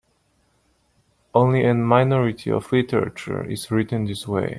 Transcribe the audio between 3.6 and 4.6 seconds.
written this way.